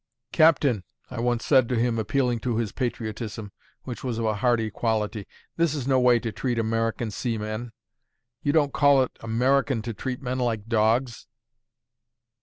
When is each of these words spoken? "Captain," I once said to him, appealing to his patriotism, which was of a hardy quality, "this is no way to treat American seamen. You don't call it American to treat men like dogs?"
"Captain," 0.31 0.83
I 1.11 1.19
once 1.19 1.45
said 1.45 1.69
to 1.69 1.75
him, 1.75 1.99
appealing 1.99 2.39
to 2.39 2.55
his 2.57 2.71
patriotism, 2.71 3.51
which 3.83 4.03
was 4.03 4.17
of 4.17 4.25
a 4.25 4.33
hardy 4.33 4.71
quality, 4.71 5.27
"this 5.57 5.75
is 5.75 5.87
no 5.87 5.99
way 5.99 6.17
to 6.21 6.31
treat 6.31 6.57
American 6.57 7.11
seamen. 7.11 7.71
You 8.41 8.51
don't 8.51 8.73
call 8.73 9.03
it 9.03 9.11
American 9.19 9.83
to 9.83 9.93
treat 9.93 10.19
men 10.19 10.39
like 10.39 10.65
dogs?" 10.67 11.27